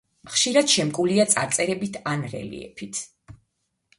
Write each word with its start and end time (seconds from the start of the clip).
ხშირად 0.35 0.71
შემკულია 0.75 1.25
წარწერებით 1.33 1.99
ან 2.13 2.25
რელიეფით. 2.33 3.05